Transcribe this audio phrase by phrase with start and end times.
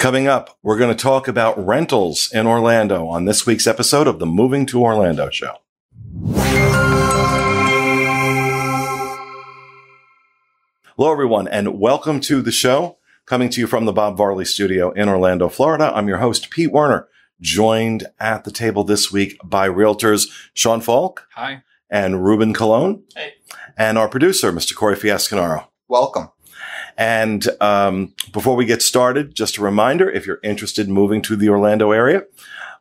[0.00, 4.18] Coming up, we're going to talk about rentals in Orlando on this week's episode of
[4.18, 5.56] the Moving to Orlando show.
[10.96, 12.96] Hello, everyone, and welcome to the show.
[13.26, 15.92] Coming to you from the Bob Varley studio in Orlando, Florida.
[15.94, 17.06] I'm your host, Pete Werner,
[17.42, 21.28] joined at the table this week by realtors Sean Falk.
[21.34, 21.62] Hi.
[21.90, 23.02] And Ruben Colon.
[23.14, 23.34] Hey.
[23.76, 24.74] And our producer, Mr.
[24.74, 25.66] Corey Fiascanaro.
[25.88, 26.30] Welcome.
[27.00, 31.34] And um, before we get started, just a reminder, if you're interested in moving to
[31.34, 32.24] the Orlando area,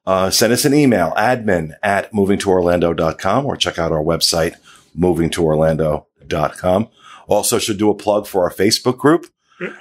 [0.05, 4.55] uh, send us an email, admin at movingtoorlando.com or check out our website,
[4.97, 6.89] movingtoorlando.com.
[7.27, 9.27] Also should do a plug for our Facebook group.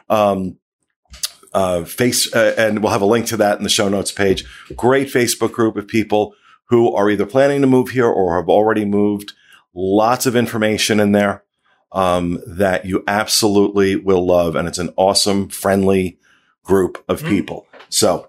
[0.08, 0.58] Um,
[1.52, 4.44] uh, face, uh, and we'll have a link to that in the show notes page.
[4.76, 6.34] Great Facebook group of people
[6.66, 9.32] who are either planning to move here or have already moved.
[9.74, 11.42] Lots of information in there,
[11.92, 14.54] um, that you absolutely will love.
[14.56, 16.18] And it's an awesome, friendly
[16.64, 17.28] group of Mm.
[17.28, 17.66] people.
[17.88, 18.28] So,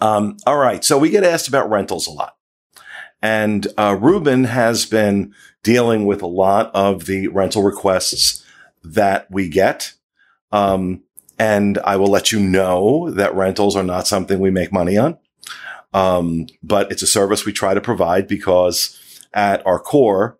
[0.00, 0.84] um, all right.
[0.84, 2.36] So we get asked about rentals a lot.
[3.22, 8.44] And uh, Ruben has been dealing with a lot of the rental requests
[8.84, 9.92] that we get.
[10.52, 11.02] Um,
[11.38, 15.18] and I will let you know that rentals are not something we make money on.
[15.94, 18.98] Um, but it's a service we try to provide because
[19.32, 20.38] at our core,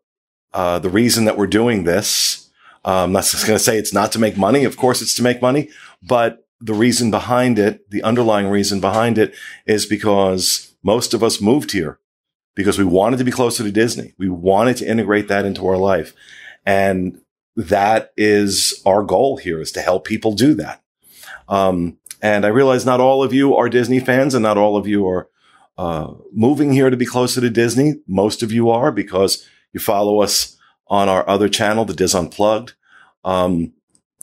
[0.52, 2.50] uh, the reason that we're doing this,
[2.84, 4.64] um, I'm not just going to say it's not to make money.
[4.64, 5.68] Of course, it's to make money,
[6.02, 9.34] but the reason behind it, the underlying reason behind it
[9.66, 11.98] is because most of us moved here
[12.54, 14.14] because we wanted to be closer to Disney.
[14.18, 16.12] We wanted to integrate that into our life.
[16.66, 17.20] And
[17.54, 20.82] that is our goal here is to help people do that.
[21.48, 24.86] Um, and I realize not all of you are Disney fans and not all of
[24.86, 25.28] you are,
[25.76, 28.00] uh, moving here to be closer to Disney.
[28.08, 29.46] Most of you are because
[29.78, 30.56] you follow us
[30.88, 32.74] on our other channel, the DIS Unplugged,
[33.24, 33.72] um,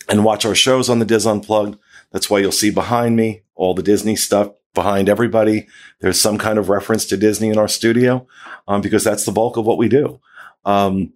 [0.10, 1.78] and watch our shows on the DIS Unplugged.
[2.12, 5.68] That's why you'll see behind me all the Disney stuff behind everybody.
[6.02, 8.28] There's some kind of reference to Disney in our studio,
[8.68, 10.20] um, because that's the bulk of what we do.
[10.66, 11.14] Um,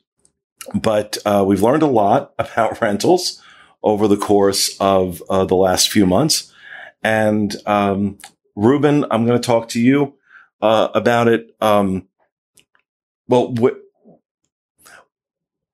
[0.74, 3.42] but, uh, we've learned a lot about rentals
[3.84, 6.54] over the course of uh, the last few months.
[7.04, 8.18] And, um,
[8.56, 10.16] Ruben, I'm going to talk to you,
[10.62, 11.56] uh, about it.
[11.62, 12.08] Um,
[13.28, 13.89] well, wh-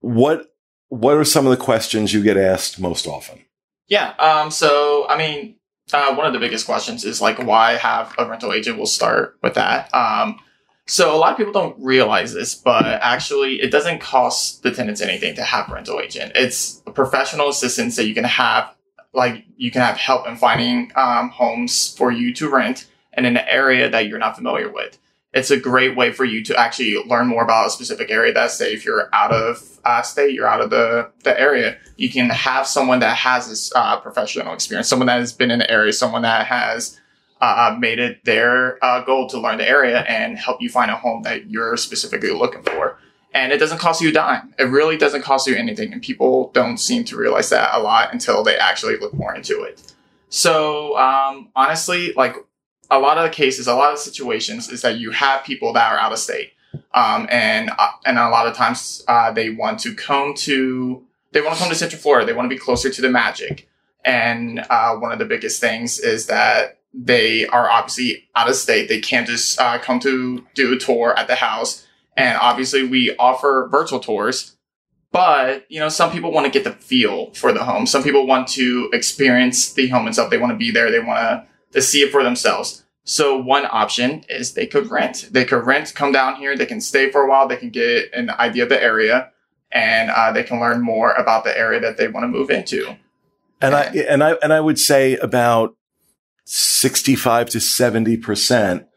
[0.06, 0.56] what,
[0.90, 3.40] what are some of the questions you get asked most often?
[3.88, 4.14] Yeah.
[4.20, 4.52] Um.
[4.52, 5.56] So, I mean,
[5.94, 8.78] uh, one of the biggest questions is like, why have a rental agent?
[8.78, 9.94] We'll start with that.
[9.94, 10.40] Um.
[10.88, 15.02] So a lot of people don't realize this, but actually, it doesn't cost the tenants
[15.02, 16.34] anything to have a rental agent.
[16.36, 18.72] It's a professional assistance that you can have,
[19.12, 23.36] like you can have help in finding um, homes for you to rent and in
[23.38, 25.00] an area that you're not familiar with.
[25.36, 28.34] It's a great way for you to actually learn more about a specific area.
[28.34, 32.10] That say, if you're out of uh, state, you're out of the the area, you
[32.10, 35.70] can have someone that has this uh, professional experience, someone that has been in the
[35.70, 37.00] area, someone that has
[37.42, 40.96] uh, made it their uh, goal to learn the area and help you find a
[40.96, 42.98] home that you're specifically looking for.
[43.34, 44.54] And it doesn't cost you a dime.
[44.58, 45.92] It really doesn't cost you anything.
[45.92, 49.64] And people don't seem to realize that a lot until they actually look more into
[49.64, 49.94] it.
[50.30, 52.38] So, um, honestly, like
[52.90, 55.92] a lot of the cases, a lot of situations is that you have people that
[55.92, 56.52] are out of state.
[56.94, 61.42] Um, and, uh, and a lot of times, uh, they want to come to, they
[61.42, 62.26] want to come to Central Florida.
[62.26, 63.68] They want to be closer to the magic.
[64.04, 68.88] And, uh, one of the biggest things is that they are obviously out of state.
[68.88, 71.86] They can't just, uh, come to do a tour at the house.
[72.18, 74.56] And obviously we offer virtual tours,
[75.12, 77.86] but you know, some people want to get the feel for the home.
[77.86, 80.30] Some people want to experience the home itself.
[80.30, 80.92] They want to be there.
[80.92, 81.46] They want to,
[81.76, 82.84] to see it for themselves.
[83.04, 85.30] So one option is they could rent.
[85.32, 86.58] They could rent, come down here.
[86.58, 87.48] They can stay for a while.
[87.48, 89.30] They can get an idea of the area,
[89.72, 92.96] and uh, they can learn more about the area that they want to move into.
[93.62, 95.76] And I and I and I would say about
[96.46, 98.88] sixty-five to seventy percent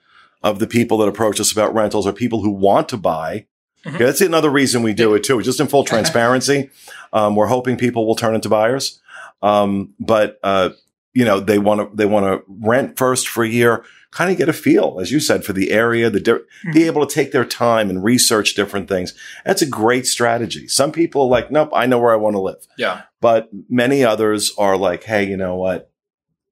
[0.43, 3.47] of the people that approach us about rentals are people who want to buy.
[3.85, 3.95] Mhm.
[3.95, 5.43] Okay, that's another reason we do it too.
[5.43, 6.71] Just in full transparency,
[7.13, 9.01] um, we're hoping people will turn into buyers.
[9.43, 10.71] Um, but uh,
[11.19, 14.39] you know, they want to they want to rent first for a year, kind of
[14.39, 17.33] get a feel, as you said, for the area, the di- be able to take
[17.33, 19.15] their time and research different things.
[19.45, 20.69] That's a great strategy.
[20.69, 22.65] Some people are like, nope, I know where I want to live.
[22.77, 23.03] Yeah.
[23.21, 25.91] But many others are like, hey, you know what?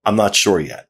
[0.04, 0.88] I'm not sure yet.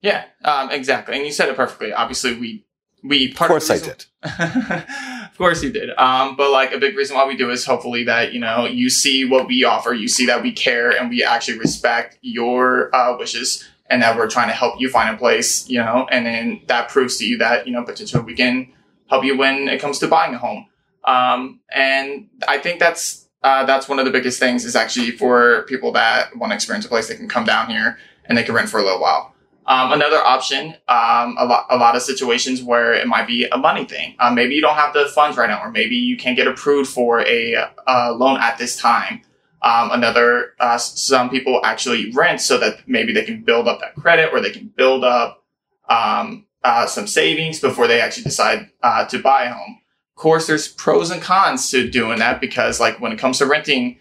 [0.00, 1.14] Yeah, um, exactly.
[1.14, 1.92] And you said it perfectly.
[1.92, 2.64] Obviously, we
[3.02, 4.06] we Of part course the I did.
[5.30, 5.90] of course you did.
[5.96, 8.90] Um, but like a big reason why we do is hopefully that you know you
[8.90, 13.16] see what we offer, you see that we care and we actually respect your uh,
[13.16, 15.68] wishes, and that we're trying to help you find a place.
[15.68, 18.72] You know, and then that proves to you that you know potentially we can
[19.08, 20.66] help you when it comes to buying a home.
[21.04, 25.62] Um, and I think that's uh, that's one of the biggest things is actually for
[25.62, 28.54] people that want to experience a place, they can come down here and they can
[28.54, 29.34] rent for a little while.
[29.68, 33.58] Um, another option, um, a lot, a lot of situations where it might be a
[33.58, 34.16] money thing.
[34.18, 36.88] Um, maybe you don't have the funds right now, or maybe you can't get approved
[36.88, 37.54] for a,
[37.86, 39.20] a loan at this time.
[39.60, 43.94] Um, another, uh, some people actually rent so that maybe they can build up that
[43.94, 45.44] credit or they can build up,
[45.90, 49.80] um, uh, some savings before they actually decide, uh, to buy a home.
[50.16, 53.46] Of course, there's pros and cons to doing that because like when it comes to
[53.46, 53.98] renting,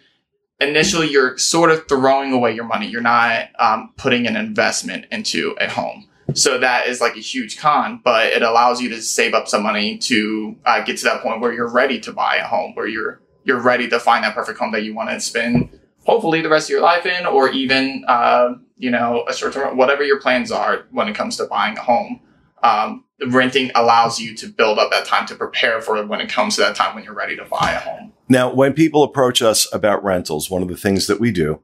[0.60, 2.88] initially you're sort of throwing away your money.
[2.88, 6.08] You're not, um, putting an investment into a home.
[6.34, 9.64] So that is like a huge con, but it allows you to save up some
[9.64, 12.88] money to uh, get to that point where you're ready to buy a home, where
[12.88, 15.70] you're you're ready to find that perfect home that you want to spend
[16.08, 19.78] hopefully the rest of your life in, or even uh, you know a short term,
[19.78, 22.20] whatever your plans are when it comes to buying a home.
[22.64, 26.56] Um, renting allows you to build up that time to prepare for when it comes
[26.56, 28.14] to that time when you're ready to buy a home.
[28.30, 31.62] Now, when people approach us about rentals, one of the things that we do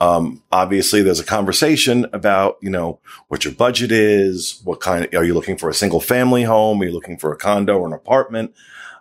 [0.00, 2.98] um, obviously, there's a conversation about, you know,
[3.28, 4.60] what your budget is.
[4.64, 6.80] What kind of, are you looking for a single family home?
[6.82, 8.54] Are you looking for a condo or an apartment?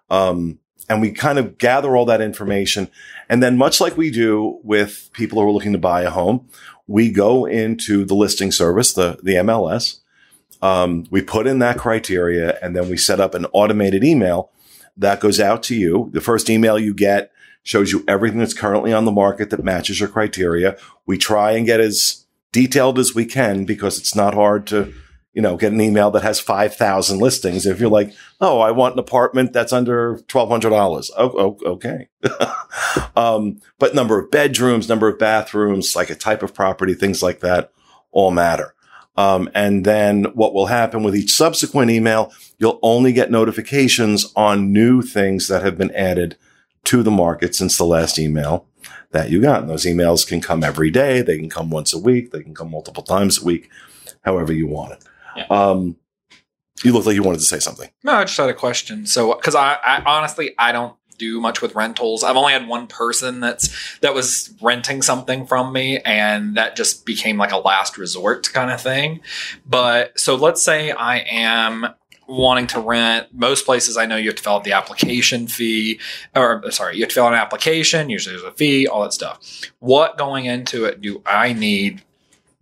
[0.10, 2.90] Um, and we kind of gather all that information.
[3.28, 6.48] And then much like we do with people who are looking to buy a home,
[6.86, 10.00] we go into the listing service, the, the MLS.
[10.64, 14.50] Um, we put in that criteria and then we set up an automated email
[14.96, 16.10] that goes out to you.
[16.14, 17.32] The first email you get
[17.64, 20.78] shows you everything that's currently on the market that matches your criteria.
[21.06, 24.94] We try and get as detailed as we can because it's not hard to,
[25.34, 27.66] you know, get an email that has 5,000 listings.
[27.66, 31.10] If you're like, oh, I want an apartment that's under $1,200.
[31.18, 32.08] Oh, okay.
[33.18, 37.42] um, but number of bedrooms, number of bathrooms, like a type of property, things like
[37.42, 37.74] that
[38.12, 38.76] all matter.
[39.16, 44.74] Um, and then what will happen with each subsequent email, you'll only get notifications on
[44.74, 46.36] new things that have been added
[46.86, 48.66] to the market since the last email
[49.12, 49.62] that you got.
[49.62, 51.22] And those emails can come every day.
[51.22, 52.32] They can come once a week.
[52.32, 53.70] They can come multiple times a week,
[54.22, 55.06] however you want it.
[55.36, 55.46] Yeah.
[55.50, 55.96] Um,
[56.84, 57.90] you look like you wanted to say something.
[58.04, 59.06] No, I just had a question.
[59.06, 62.24] So, because I, I honestly, I don't do much with rentals.
[62.24, 67.06] I've only had one person that's that was renting something from me and that just
[67.06, 69.22] became like a last resort kind of thing.
[69.66, 71.88] But so let's say I am
[72.28, 76.00] wanting to rent, most places I know you have to fill out the application fee,
[76.36, 78.10] or sorry, you have to fill out an application.
[78.10, 79.40] Usually there's a fee, all that stuff.
[79.80, 82.04] What going into it do I need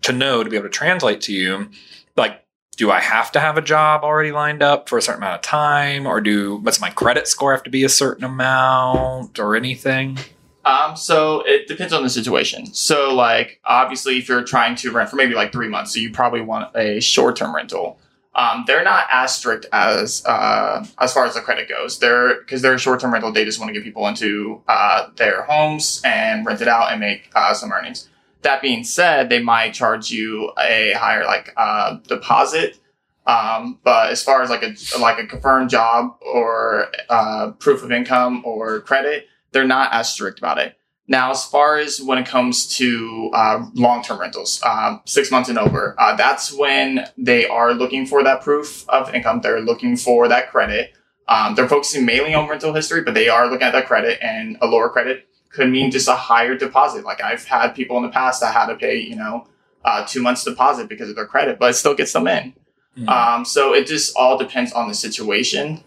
[0.01, 1.69] to know to be able to translate to you?
[2.15, 2.40] Like,
[2.77, 5.41] do I have to have a job already lined up for a certain amount of
[5.41, 10.17] time, or do what's my credit score have to be a certain amount, or anything?
[10.63, 12.67] Um, so it depends on the situation.
[12.67, 16.11] So, like, obviously, if you're trying to rent for maybe like three months, so you
[16.11, 17.99] probably want a short term rental
[18.33, 21.99] um, they're not as strict as uh, as far as the credit goes.
[21.99, 23.31] They're because they're short term rental.
[23.31, 27.01] They just want to get people into uh, their homes and rent it out and
[27.01, 28.07] make uh, some earnings.
[28.41, 32.79] That being said, they might charge you a higher like uh, deposit.
[33.27, 37.91] Um, but as far as like a like a confirmed job or uh, proof of
[37.91, 40.77] income or credit, they're not as strict about it.
[41.07, 45.57] Now, as far as when it comes to uh, long-term rentals, um, six months and
[45.57, 49.41] over, uh, that's when they are looking for that proof of income.
[49.41, 50.93] They're looking for that credit.
[51.27, 54.57] Um, they're focusing mainly on rental history, but they are looking at that credit, and
[54.61, 57.03] a lower credit could mean just a higher deposit.
[57.03, 59.47] Like I've had people in the past that had to pay, you know,
[59.83, 62.53] uh, two months deposit because of their credit, but it still gets them in.
[62.97, 63.09] Mm-hmm.
[63.09, 65.83] Um, so it just all depends on the situation.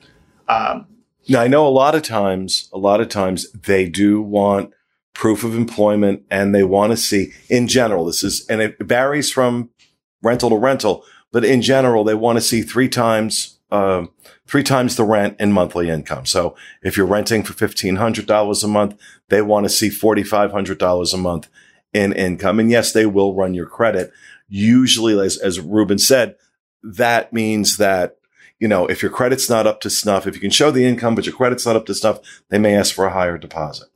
[0.49, 0.87] Um,
[1.29, 4.73] now I know a lot of times, a lot of times they do want
[5.15, 9.31] proof of employment and they want to see in general, this is, and it varies
[9.31, 9.71] from
[10.23, 14.07] rental to rental, but in general, they want to see three times, uh,
[14.47, 16.27] three times the rent in monthly income.
[16.27, 18.99] So if you're renting for $1,500 a month,
[19.29, 21.49] they want to see $4,500 a month
[21.93, 22.61] in income.
[22.61, 24.13] And yes, they will run your credit.
[24.49, 26.37] Usually, as, as Ruben said,
[26.83, 28.19] that means that
[28.61, 31.15] you know, if your credit's not up to snuff, if you can show the income,
[31.15, 33.89] but your credit's not up to snuff, they may ask for a higher deposit.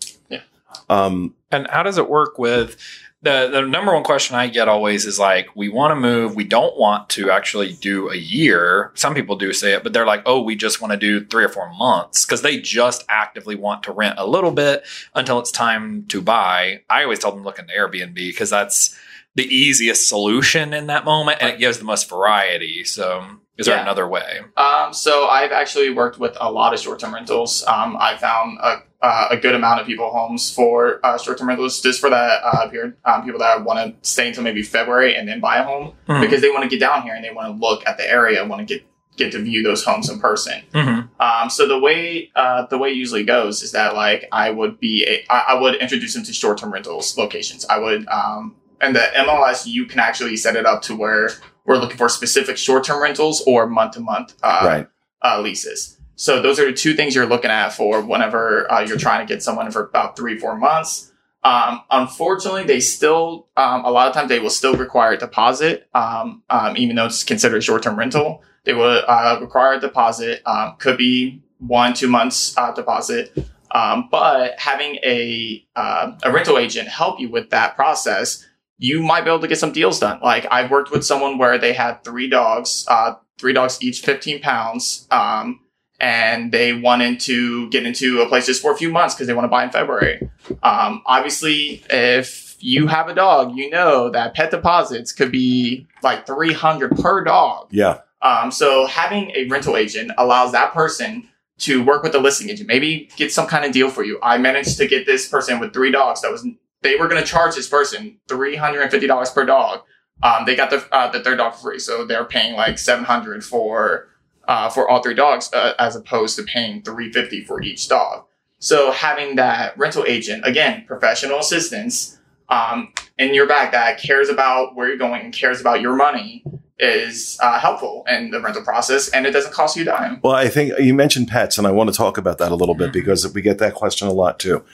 [0.91, 2.77] Um, and how does it work with
[3.23, 6.45] the the number one question I get always is like, we want to move, we
[6.45, 8.93] don't want to actually do a year.
[8.95, 11.45] Some people do say it, but they're like, oh, we just want to do three
[11.45, 14.85] or four months because they just actively want to rent a little bit
[15.15, 16.83] until it's time to buy.
[16.89, 18.97] I always tell them look into Airbnb because that's
[19.35, 22.85] the easiest solution in that moment and it gives the most variety.
[22.85, 23.25] So
[23.57, 23.83] is there yeah.
[23.83, 24.41] another way?
[24.57, 27.65] Um, so I've actually worked with a lot of short-term rentals.
[27.67, 31.81] Um, I found a, uh, a good amount of people homes for uh, short-term rentals
[31.81, 32.97] just for that uh, period.
[33.05, 36.21] Um, people that want to stay until maybe February and then buy a home mm-hmm.
[36.21, 38.45] because they want to get down here and they want to look at the area,
[38.45, 38.85] want to get
[39.17, 40.63] get to view those homes in person.
[40.73, 41.21] Mm-hmm.
[41.21, 44.81] Um, so the way uh, the way it usually goes is that like I would
[44.81, 47.67] be a, I, I would introduce them to short term rentals locations.
[47.67, 51.31] I would um, and the MLS you can actually set it up to where
[51.67, 54.89] we're looking for specific short term rentals or month to month right.
[55.23, 55.98] uh, leases.
[56.19, 59.33] So those are the two things you're looking at for whenever uh, you're trying to
[59.33, 61.13] get someone for about three, four months.
[61.45, 65.89] Um, unfortunately, they still um, a lot of times they will still require a deposit,
[65.95, 68.43] um, um, even though it's considered short-term rental.
[68.65, 70.43] They will uh, require a deposit.
[70.45, 73.33] Um, could be one, two months uh, deposit.
[73.71, 78.45] Um, but having a uh, a rental agent help you with that process,
[78.77, 80.19] you might be able to get some deals done.
[80.21, 84.41] Like I've worked with someone where they had three dogs, uh, three dogs each 15
[84.41, 85.07] pounds.
[85.13, 85.61] Um,
[86.01, 89.35] and they wanted to get into a place just for a few months because they
[89.35, 90.31] want to buy in February.
[90.63, 96.27] Um, obviously, if you have a dog, you know that pet deposits could be like
[96.27, 97.69] 300 per dog.
[97.71, 98.01] Yeah.
[98.23, 101.29] Um, so having a rental agent allows that person
[101.59, 104.19] to work with the listing agent, maybe get some kind of deal for you.
[104.23, 106.47] I managed to get this person with three dogs that was,
[106.83, 109.81] they were going to charge this person $350 per dog.
[110.23, 111.79] Um, they got the, uh, the third dog free.
[111.79, 114.09] So they're paying like 700 for,
[114.49, 118.25] uh, for all three dogs, uh, as opposed to paying 350 for each dog.
[118.59, 124.75] So having that rental agent, again, professional assistance, um, in your back that cares about
[124.75, 126.43] where you're going and cares about your money
[126.79, 130.19] is uh, helpful in the rental process and it doesn't cost you a dime.
[130.23, 132.75] Well, I think you mentioned pets, and I want to talk about that a little
[132.75, 132.95] bit Mhm.
[132.95, 134.65] because we get that question a lot too.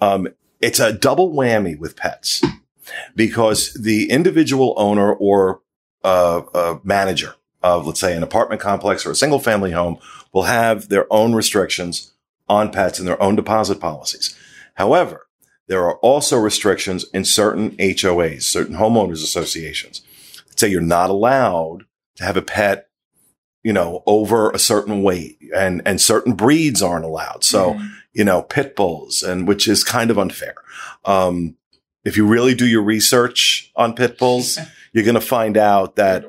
[0.00, 0.28] Um,
[0.60, 2.42] it's a double whammy with pets
[3.14, 5.60] because the individual owner or
[6.04, 9.98] uh, uh, manager of, let's say, an apartment complex or a single family home
[10.32, 12.12] will have their own restrictions
[12.48, 14.36] on pets and their own deposit policies.
[14.74, 15.26] However,
[15.66, 20.02] there are also restrictions in certain HOAs, certain homeowners associations.
[20.46, 21.84] Let's Say you're not allowed
[22.16, 22.88] to have a pet,
[23.62, 27.44] you know, over a certain weight and, and certain breeds aren't allowed.
[27.44, 27.90] So, Mhm.
[28.14, 30.54] you know, pit bulls and which is kind of unfair.
[31.04, 31.56] Um,
[32.04, 34.58] if you really do your research on pit bulls,
[34.92, 36.24] you're going to find out that,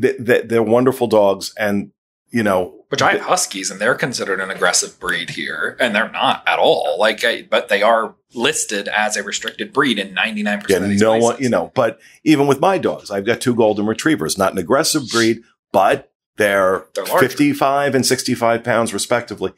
[0.00, 1.90] that, they're wonderful dogs and,
[2.30, 6.10] you know, Which I have huskies, and they're considered an aggressive breed here, and they're
[6.10, 6.96] not at all.
[6.98, 10.84] Like, I, but they are listed as a restricted breed in ninety nine Yeah, percent
[10.84, 11.24] of these no places.
[11.24, 14.58] one, you know, but even with my dogs, I've got two golden retrievers, not an
[14.58, 19.52] aggressive breed, but they're, They're 55 and 65 pounds respectively.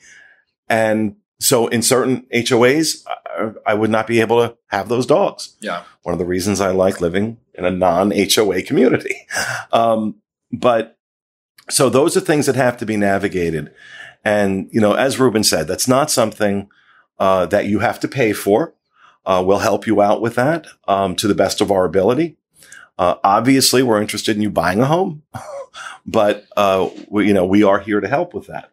[0.69, 5.57] And so in certain HOAs, I, I would not be able to have those dogs.
[5.61, 5.85] Yeah.
[6.03, 9.27] One of the reasons I like living in a non HOA community.
[9.73, 10.17] Um,
[10.53, 10.97] but
[11.69, 13.73] so those are things that have to be navigated.
[14.25, 16.69] And, you know, as Ruben said, that's not something,
[17.19, 18.75] uh, that you have to pay for.
[19.25, 22.37] Uh, we'll help you out with that, um, to the best of our ability.
[22.99, 25.23] Uh, obviously we're interested in you buying a home,
[26.07, 28.71] but, uh, we, you know, we are here to help with that.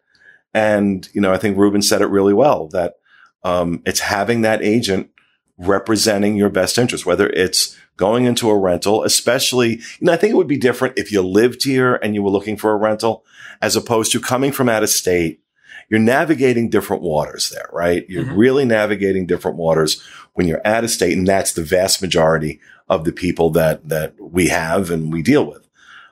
[0.54, 2.96] And, you know, I think Ruben said it really well that,
[3.44, 5.10] um, it's having that agent
[5.58, 10.32] representing your best interest, whether it's going into a rental, especially, you know, I think
[10.34, 13.24] it would be different if you lived here and you were looking for a rental
[13.62, 15.42] as opposed to coming from out of state.
[15.90, 18.06] You're navigating different waters there, right?
[18.10, 18.38] You're Mhm.
[18.38, 20.02] really navigating different waters
[20.34, 21.16] when you're out of state.
[21.18, 22.60] And that's the vast majority
[22.90, 25.68] of the people that, that we have and we deal with.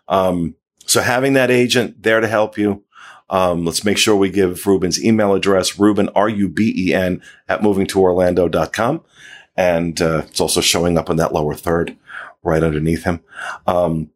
[0.07, 2.83] Um, so having that agent there to help you,
[3.29, 9.01] um, let's make sure we give Ruben's email address, Ruben, R-U-B-E-N at movingtoorlando.com.
[9.61, 11.95] And, uh, it's also showing up in that lower third
[12.43, 13.21] right underneath him.
[13.67, 14.09] Um,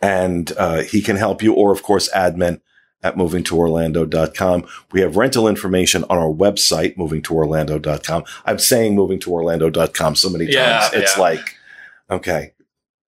[0.00, 2.60] and, uh, he can help you or of course admin
[3.02, 4.66] at movingtoorlando.com.
[4.92, 8.24] We have rental information on our website, movingtoorlando.com.
[8.44, 10.54] I'm saying movingtoorlando.com so many times.
[10.54, 11.22] Yeah, it's yeah.
[11.22, 11.56] like,
[12.10, 12.52] okay,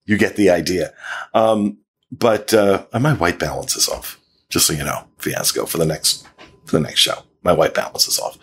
[0.07, 0.95] you get the idea.
[1.35, 1.79] Um,
[2.11, 6.27] but, uh, my white balance is off, just so you know, fiasco for the next,
[6.65, 7.25] for the next show.
[7.43, 8.39] My white balance is off.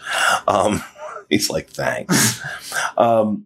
[0.48, 0.84] Um,
[1.30, 2.42] he's like, thanks.
[2.98, 3.46] um,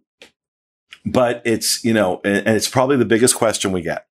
[1.04, 4.06] but it's, you know, and, and it's probably the biggest question we get.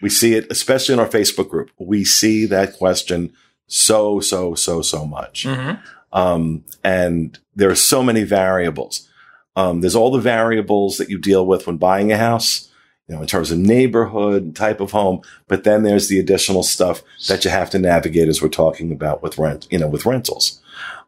[0.00, 1.70] We see it, especially in our Facebook group.
[1.78, 3.32] We see that question
[3.68, 5.44] so, so, so, so much.
[5.44, 5.80] Mhm.
[6.12, 9.08] Um, and there are so many variables.
[9.56, 12.70] Um, there's all the variables that you deal with when buying a house,
[13.08, 15.20] you know, in terms of neighborhood and type of home.
[15.48, 19.22] But then there's the additional stuff that you have to navigate as we're talking about
[19.22, 20.61] with rent, you know, with rentals.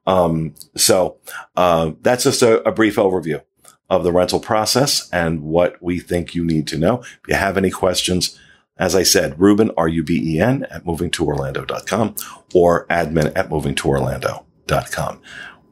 [0.06, 1.16] Um, so,
[1.56, 3.40] uh, that's just a, a brief overview
[3.88, 7.00] of the rental process and what we think you need to know.
[7.00, 8.38] If you have any questions,
[8.76, 12.14] as I said, Ruben, R-U-B-E-N at movingtoorlando.com
[12.54, 15.23] or admin at movingtoorlando.com.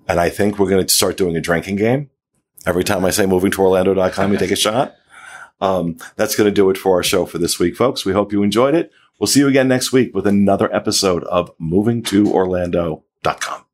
[0.09, 2.11] And I think we're going to start doing a drinking game.
[2.67, 4.95] Every time I say movingtoorlando.com, you take a shot.
[5.61, 8.05] Um, that's going to do it for our show for this week, folks.
[8.05, 8.91] We hope you enjoyed it.
[9.19, 13.65] We'll see you again next week with another episode of movingtoorlando.com.